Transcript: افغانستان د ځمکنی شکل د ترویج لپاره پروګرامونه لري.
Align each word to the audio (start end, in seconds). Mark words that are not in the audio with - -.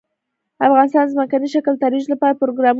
افغانستان 0.67 1.03
د 1.05 1.11
ځمکنی 1.15 1.47
شکل 1.55 1.73
د 1.75 1.79
ترویج 1.83 2.05
لپاره 2.13 2.37
پروګرامونه 2.41 2.67
لري. 2.67 2.69